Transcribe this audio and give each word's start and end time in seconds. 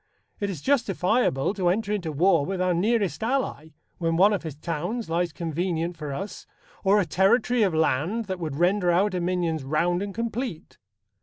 It 0.39 0.49
is 0.49 0.63
justifiable 0.63 1.53
to 1.53 1.67
enter 1.67 1.93
into 1.93 2.11
war 2.11 2.43
with 2.43 2.59
our 2.59 2.73
nearest 2.73 3.21
ally, 3.23 3.69
when 3.99 4.17
one 4.17 4.33
of 4.33 4.41
his 4.41 4.55
towns 4.55 5.11
lies 5.11 5.31
convenient 5.31 5.95
for 5.95 6.11
us, 6.11 6.47
or 6.83 6.99
a 6.99 7.05
territory 7.05 7.61
of 7.61 7.75
land 7.75 8.25
that 8.25 8.39
would 8.39 8.55
render 8.55 8.91
our 8.91 9.11
dominions 9.11 9.63
round 9.63 10.01
and 10.01 10.11
complete. 10.11 10.79